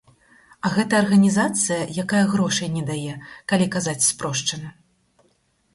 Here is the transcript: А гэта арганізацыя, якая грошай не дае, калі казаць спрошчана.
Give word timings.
А 0.67 0.69
гэта 0.75 0.93
арганізацыя, 1.03 1.77
якая 2.05 2.23
грошай 2.33 2.73
не 2.79 2.83
дае, 2.89 3.13
калі 3.53 3.65
казаць 3.75 4.07
спрошчана. 4.11 4.69